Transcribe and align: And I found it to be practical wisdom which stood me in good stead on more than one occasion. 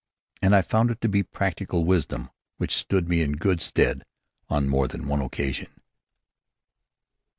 And 0.41 0.55
I 0.55 0.63
found 0.63 0.89
it 0.89 0.99
to 1.01 1.07
be 1.07 1.21
practical 1.21 1.85
wisdom 1.85 2.31
which 2.57 2.75
stood 2.75 3.07
me 3.07 3.21
in 3.21 3.33
good 3.33 3.61
stead 3.61 4.03
on 4.49 4.67
more 4.67 4.87
than 4.87 5.07
one 5.07 5.21
occasion. 5.21 5.69